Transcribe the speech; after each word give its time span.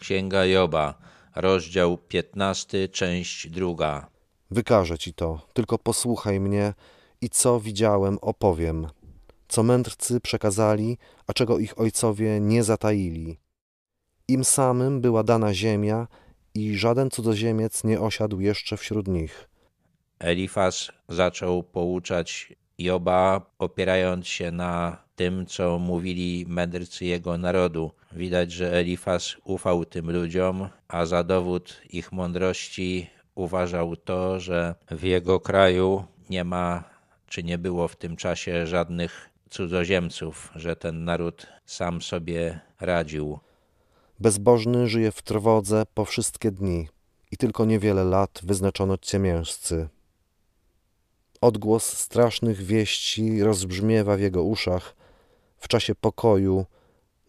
Księga 0.00 0.44
Joba, 0.44 0.94
rozdział 1.34 1.98
15, 1.98 2.88
część 2.88 3.48
druga. 3.48 4.06
Wykażę 4.50 4.98
ci 4.98 5.14
to, 5.14 5.40
tylko 5.52 5.78
posłuchaj 5.78 6.40
mnie 6.40 6.74
i 7.20 7.30
co 7.30 7.60
widziałem 7.60 8.18
opowiem. 8.20 8.86
Co 9.48 9.62
mędrcy 9.62 10.20
przekazali, 10.20 10.98
a 11.26 11.32
czego 11.32 11.58
ich 11.58 11.80
ojcowie 11.80 12.40
nie 12.40 12.64
zataili. 12.64 13.38
Im 14.28 14.44
samym 14.44 15.00
była 15.00 15.22
dana 15.22 15.54
ziemia 15.54 16.08
i 16.54 16.78
żaden 16.78 17.10
cudzoziemiec 17.10 17.84
nie 17.84 18.00
osiadł 18.00 18.40
jeszcze 18.40 18.76
wśród 18.76 19.08
nich. 19.08 19.48
Elifaz 20.18 20.92
zaczął 21.08 21.62
pouczać 21.62 22.52
Joba, 22.78 23.50
opierając 23.58 24.26
się 24.26 24.50
na 24.52 25.04
tym, 25.20 25.46
co 25.46 25.78
mówili 25.78 26.44
mędrcy 26.48 27.04
jego 27.04 27.38
narodu. 27.38 27.90
Widać, 28.12 28.52
że 28.52 28.72
Elifaz 28.72 29.36
ufał 29.44 29.84
tym 29.84 30.10
ludziom, 30.10 30.68
a 30.88 31.06
za 31.06 31.24
dowód 31.24 31.80
ich 31.90 32.12
mądrości 32.12 33.10
uważał 33.34 33.96
to, 33.96 34.40
że 34.40 34.74
w 34.90 35.02
jego 35.02 35.40
kraju 35.40 36.04
nie 36.30 36.44
ma, 36.44 36.84
czy 37.28 37.42
nie 37.42 37.58
było 37.58 37.88
w 37.88 37.96
tym 37.96 38.16
czasie 38.16 38.66
żadnych 38.66 39.30
cudzoziemców, 39.50 40.50
że 40.56 40.76
ten 40.76 41.04
naród 41.04 41.46
sam 41.66 42.02
sobie 42.02 42.60
radził. 42.80 43.38
Bezbożny 44.20 44.88
żyje 44.88 45.12
w 45.12 45.22
trwodze 45.22 45.82
po 45.94 46.04
wszystkie 46.04 46.50
dni 46.50 46.88
i 47.30 47.36
tylko 47.36 47.64
niewiele 47.64 48.04
lat 48.04 48.40
wyznaczono 48.42 48.98
ciemiężcy. 48.98 49.88
Odgłos 51.40 51.98
strasznych 51.98 52.62
wieści 52.62 53.42
rozbrzmiewa 53.42 54.16
w 54.16 54.20
jego 54.20 54.42
uszach. 54.44 54.99
W 55.60 55.68
czasie 55.68 55.94
pokoju 55.94 56.66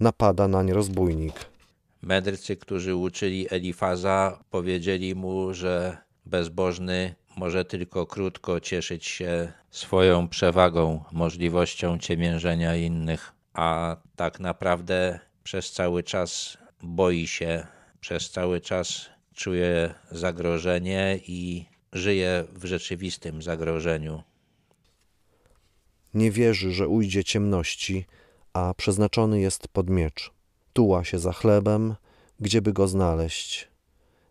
napada 0.00 0.48
nań 0.48 0.72
rozbójnik. 0.72 1.34
Mędrcy, 2.02 2.56
którzy 2.56 2.94
uczyli 2.94 3.46
Elifaza, 3.50 4.44
powiedzieli 4.50 5.14
mu, 5.14 5.54
że 5.54 5.96
bezbożny 6.26 7.14
może 7.36 7.64
tylko 7.64 8.06
krótko 8.06 8.60
cieszyć 8.60 9.06
się 9.06 9.52
swoją 9.70 10.28
przewagą, 10.28 11.04
możliwością 11.12 11.98
ciemiężenia 11.98 12.76
innych, 12.76 13.32
a 13.54 13.96
tak 14.16 14.40
naprawdę 14.40 15.20
przez 15.42 15.72
cały 15.72 16.02
czas 16.02 16.58
boi 16.82 17.26
się, 17.26 17.66
przez 18.00 18.30
cały 18.30 18.60
czas 18.60 19.06
czuje 19.34 19.94
zagrożenie 20.10 21.20
i 21.26 21.64
żyje 21.92 22.44
w 22.52 22.64
rzeczywistym 22.64 23.42
zagrożeniu. 23.42 24.22
Nie 26.14 26.30
wierzy, 26.30 26.72
że 26.72 26.88
ujdzie 26.88 27.24
ciemności, 27.24 28.06
a 28.52 28.74
przeznaczony 28.74 29.40
jest 29.40 29.68
pod 29.68 29.90
miecz. 29.90 30.30
Tuła 30.72 31.04
się 31.04 31.18
za 31.18 31.32
chlebem, 31.32 31.94
gdzieby 32.40 32.72
go 32.72 32.88
znaleźć. 32.88 33.68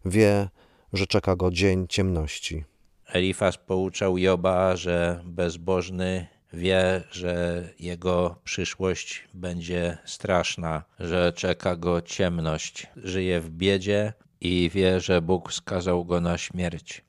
Wie, 0.05 0.50
że 0.94 1.07
czeka 1.07 1.35
go 1.35 1.52
dzień 1.52 1.88
ciemności. 1.88 2.63
Elifaz 3.07 3.57
pouczał 3.57 4.17
Joba, 4.17 4.75
że 4.75 5.22
bezbożny 5.25 6.27
wie, 6.53 7.03
że 7.11 7.63
jego 7.80 8.35
przyszłość 8.44 9.27
będzie 9.33 9.97
straszna, 10.05 10.83
że 11.00 11.33
czeka 11.35 11.75
go 11.75 12.02
ciemność. 12.02 12.88
Żyje 12.95 13.39
w 13.39 13.50
biedzie 13.50 14.13
i 14.41 14.69
wie, 14.73 15.00
że 15.00 15.22
Bóg 15.22 15.53
skazał 15.53 16.05
go 16.05 16.22
na 16.22 16.38
śmierć. 16.38 17.03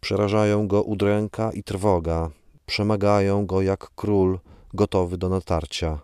Przerażają 0.00 0.68
go 0.68 0.82
udręka 0.82 1.52
i 1.52 1.62
trwoga, 1.62 2.30
przemagają 2.70 3.46
go 3.46 3.62
jak 3.62 3.90
król 3.94 4.38
gotowy 4.74 5.18
do 5.18 5.28
natarcia. 5.28 5.98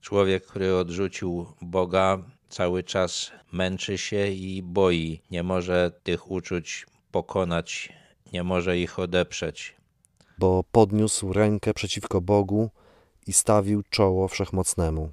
Człowiek, 0.00 0.46
który 0.46 0.74
odrzucił 0.76 1.46
Boga, 1.62 2.18
cały 2.48 2.82
czas 2.82 3.30
męczy 3.52 3.98
się 3.98 4.28
i 4.28 4.62
boi. 4.62 5.20
Nie 5.30 5.42
może 5.42 5.92
tych 6.02 6.30
uczuć 6.30 6.86
pokonać, 7.10 7.92
nie 8.32 8.42
może 8.42 8.78
ich 8.78 8.98
odeprzeć. 8.98 9.76
Bo 10.38 10.64
podniósł 10.72 11.32
rękę 11.32 11.74
przeciwko 11.74 12.20
Bogu 12.20 12.70
i 13.26 13.32
stawił 13.32 13.82
czoło 13.90 14.28
wszechmocnemu. 14.28 15.10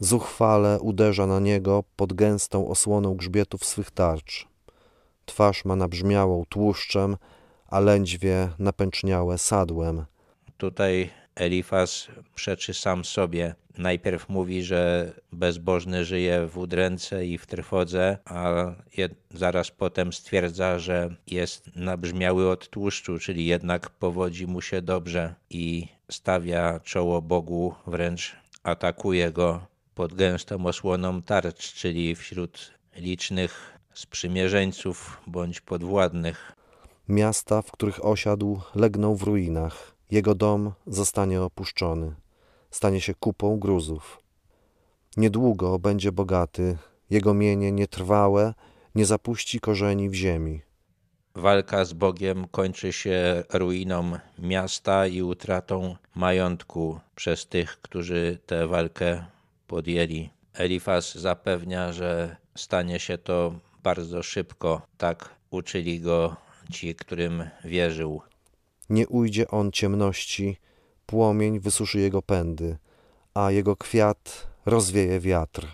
Zuchwale 0.00 0.80
uderza 0.80 1.26
na 1.26 1.40
niego 1.40 1.84
pod 1.96 2.12
gęstą 2.12 2.68
osłoną 2.68 3.14
grzbietów 3.14 3.64
swych 3.64 3.90
tarcz. 3.90 4.48
Twarz 5.24 5.64
ma 5.64 5.76
nabrzmiałą 5.76 6.44
tłuszczem, 6.48 7.16
a 7.66 7.80
lędźwie 7.80 8.48
napęczniałe 8.58 9.38
sadłem. 9.38 10.06
Tutaj 10.58 11.10
Elifaz 11.34 12.08
przeczy 12.34 12.74
sam 12.74 13.04
sobie. 13.04 13.54
Najpierw 13.78 14.28
mówi, 14.28 14.62
że 14.62 15.12
bezbożny 15.32 16.04
żyje 16.04 16.46
w 16.46 16.58
udręce 16.58 17.26
i 17.26 17.38
w 17.38 17.46
trwodze, 17.46 18.18
a 18.24 18.54
zaraz 19.30 19.70
potem 19.70 20.12
stwierdza, 20.12 20.78
że 20.78 21.16
jest 21.26 21.76
nabrzmiały 21.76 22.50
od 22.50 22.68
tłuszczu, 22.68 23.18
czyli 23.18 23.46
jednak 23.46 23.90
powodzi 23.90 24.46
mu 24.46 24.60
się 24.60 24.82
dobrze 24.82 25.34
i 25.50 25.88
stawia 26.10 26.80
czoło 26.80 27.22
Bogu, 27.22 27.74
wręcz 27.86 28.36
atakuje 28.62 29.32
go 29.32 29.66
pod 29.94 30.14
gęstą 30.14 30.66
osłoną 30.66 31.22
tarcz, 31.22 31.74
czyli 31.74 32.14
wśród 32.14 32.72
licznych 32.96 33.78
sprzymierzeńców 33.94 35.20
bądź 35.26 35.60
podwładnych. 35.60 36.52
Miasta, 37.08 37.62
w 37.62 37.72
których 37.72 38.04
osiadł, 38.04 38.60
legną 38.74 39.14
w 39.14 39.22
ruinach. 39.22 39.95
Jego 40.10 40.34
dom 40.34 40.72
zostanie 40.86 41.42
opuszczony. 41.42 42.14
Stanie 42.70 43.00
się 43.00 43.14
kupą 43.14 43.58
gruzów. 43.58 44.22
Niedługo 45.16 45.78
będzie 45.78 46.12
bogaty, 46.12 46.78
jego 47.10 47.34
mienie 47.34 47.72
nietrwałe, 47.72 48.54
nie 48.94 49.06
zapuści 49.06 49.60
korzeni 49.60 50.10
w 50.10 50.14
ziemi. 50.14 50.62
Walka 51.34 51.84
z 51.84 51.92
Bogiem 51.92 52.48
kończy 52.48 52.92
się 52.92 53.44
ruiną 53.52 54.18
miasta 54.38 55.06
i 55.06 55.22
utratą 55.22 55.96
majątku 56.14 57.00
przez 57.14 57.46
tych, 57.46 57.80
którzy 57.80 58.38
tę 58.46 58.66
walkę 58.66 59.24
podjęli. 59.66 60.30
Elifaz 60.54 61.14
zapewnia, 61.14 61.92
że 61.92 62.36
stanie 62.54 63.00
się 63.00 63.18
to 63.18 63.54
bardzo 63.82 64.22
szybko. 64.22 64.82
Tak 64.98 65.34
uczyli 65.50 66.00
go 66.00 66.36
ci, 66.70 66.94
którym 66.94 67.50
wierzył. 67.64 68.22
Nie 68.90 69.08
ujdzie 69.08 69.48
on 69.48 69.72
ciemności, 69.72 70.56
płomień 71.06 71.60
wysuszy 71.60 71.98
jego 71.98 72.22
pędy, 72.22 72.76
a 73.34 73.50
jego 73.50 73.76
kwiat 73.76 74.46
rozwieje 74.66 75.20
wiatr. 75.20 75.66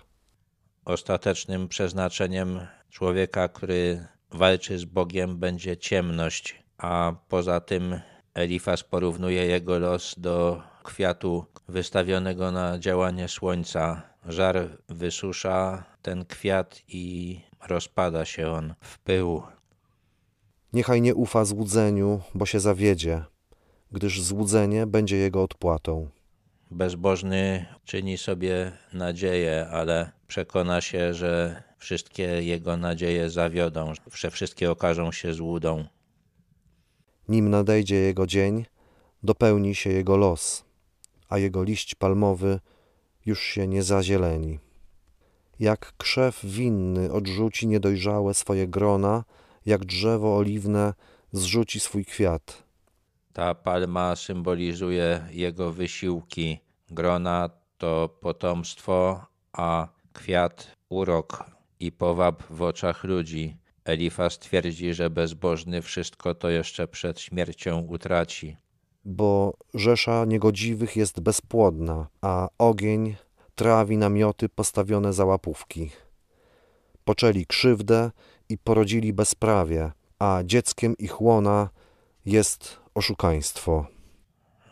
Ostatecznym 0.85 1.67
przeznaczeniem 1.67 2.59
człowieka, 2.89 3.47
który 3.47 4.07
walczy 4.31 4.79
z 4.79 4.85
Bogiem, 4.85 5.37
będzie 5.37 5.77
ciemność, 5.77 6.63
a 6.77 7.13
poza 7.29 7.59
tym 7.59 7.99
Elifas 8.33 8.83
porównuje 8.83 9.45
jego 9.45 9.79
los 9.79 10.15
do 10.17 10.61
kwiatu 10.83 11.45
wystawionego 11.67 12.51
na 12.51 12.79
działanie 12.79 13.27
słońca. 13.27 14.01
Żar 14.25 14.69
wysusza 14.89 15.83
ten 16.01 16.25
kwiat 16.25 16.81
i 16.87 17.39
rozpada 17.67 18.25
się 18.25 18.51
on 18.51 18.73
w 18.81 18.99
pył. 18.99 19.43
Niechaj 20.73 21.01
nie 21.01 21.15
ufa 21.15 21.45
złudzeniu, 21.45 22.21
bo 22.35 22.45
się 22.45 22.59
zawiedzie, 22.59 23.23
gdyż 23.91 24.21
złudzenie 24.21 24.87
będzie 24.87 25.17
jego 25.17 25.43
odpłatą. 25.43 26.09
Bezbożny 26.71 27.65
czyni 27.85 28.17
sobie 28.17 28.71
nadzieję, 28.93 29.67
ale 29.71 30.11
przekona 30.27 30.81
się, 30.81 31.13
że 31.13 31.63
wszystkie 31.77 32.23
jego 32.23 32.77
nadzieje 32.77 33.29
zawiodą, 33.29 33.93
że 34.13 34.31
wszystkie 34.31 34.71
okażą 34.71 35.11
się 35.11 35.33
złudą. 35.33 35.85
Nim 37.27 37.49
nadejdzie 37.49 37.95
jego 37.95 38.27
dzień, 38.27 38.65
dopełni 39.23 39.75
się 39.75 39.89
jego 39.89 40.17
los, 40.17 40.65
a 41.29 41.37
jego 41.37 41.63
liść 41.63 41.95
palmowy 41.95 42.59
już 43.25 43.41
się 43.41 43.67
nie 43.67 43.83
zazieleni. 43.83 44.59
Jak 45.59 45.93
krzew 45.97 46.45
winny 46.45 47.11
odrzuci 47.11 47.67
niedojrzałe 47.67 48.33
swoje 48.33 48.67
grona, 48.67 49.23
jak 49.65 49.85
drzewo 49.85 50.37
oliwne 50.37 50.93
zrzuci 51.31 51.79
swój 51.79 52.05
kwiat. 52.05 52.63
Ta 53.33 53.55
palma 53.55 54.15
symbolizuje 54.15 55.27
jego 55.31 55.71
wysiłki. 55.71 56.59
Grona 56.91 57.49
to 57.77 58.17
potomstwo, 58.21 59.25
a 59.53 59.87
kwiat 60.13 60.71
urok 60.89 61.45
i 61.79 61.91
powab 61.91 62.43
w 62.49 62.61
oczach 62.61 63.03
ludzi. 63.03 63.57
Elifas 63.85 64.39
twierdzi, 64.39 64.93
że 64.93 65.09
bezbożny 65.09 65.81
wszystko 65.81 66.35
to 66.35 66.49
jeszcze 66.49 66.87
przed 66.87 67.19
śmiercią 67.19 67.79
utraci. 67.79 68.57
Bo 69.05 69.53
rzesza 69.73 70.25
niegodziwych 70.25 70.95
jest 70.95 71.19
bezpłodna, 71.19 72.07
a 72.21 72.49
ogień 72.57 73.15
trawi 73.55 73.97
namioty 73.97 74.49
postawione 74.49 75.13
za 75.13 75.25
łapówki. 75.25 75.91
Poczęli 77.03 77.45
krzywdę 77.45 78.11
i 78.53 78.57
porodzili 78.57 79.13
bezprawie, 79.13 79.91
a 80.19 80.41
dzieckiem 80.45 80.97
ich 80.97 81.21
łona 81.21 81.69
jest 82.25 82.79
oszukaństwo. 82.95 83.85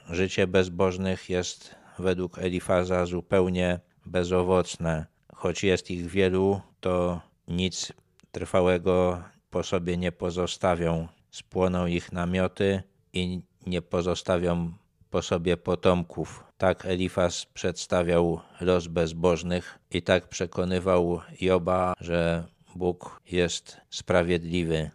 Życie 0.10 0.48
bezbożnych 0.48 1.30
jest 1.30 1.75
według 2.00 2.39
Elifaza 2.39 3.06
zupełnie 3.06 3.80
bezowocne. 4.06 5.06
Choć 5.36 5.63
jest 5.63 5.92
ich 5.92 6.07
wielu, 6.07 6.62
to 6.80 7.22
nic 7.48 7.94
trwałego 8.31 9.24
po 9.50 9.63
sobie 9.63 9.98
nie 9.98 10.12
pozostawią. 10.12 11.07
Spłoną 11.31 11.86
ich 11.86 12.12
namioty 12.12 12.83
i 13.13 13.42
nie 13.68 13.81
pozostawią 13.81 14.74
po 15.10 15.22
sobie 15.22 15.57
potomków. 15.57 16.44
Tak 16.57 16.86
Elifas 16.86 17.45
przedstawiał 17.45 18.39
los 18.62 18.88
bezbożnych 18.88 19.80
i 19.92 20.01
tak 20.01 20.28
przekonywał 20.28 21.22
Joba, 21.42 21.94
że 22.00 22.44
Bóg 22.75 23.21
jest 23.31 23.81
sprawiedliwy. 23.89 24.91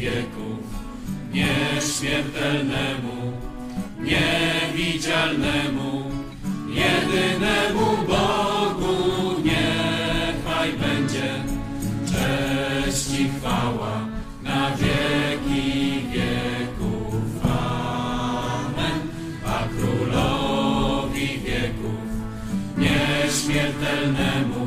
Wieków, 0.00 0.64
nieśmiertelnemu, 1.32 3.19
niewidzialnemu, 4.02 6.10
jedynemu 6.68 7.86
Bogu 8.08 8.96
niechaj 9.44 10.72
będzie 10.72 11.28
cześć 12.06 13.20
i 13.20 13.28
chwała 13.28 14.06
na 14.42 14.70
wieki 14.76 16.02
wieków. 16.12 17.44
Amen. 17.44 19.00
A 19.46 19.64
królowi 19.76 21.28
wieków, 21.38 22.00
nieśmiertelnemu, 22.78 24.59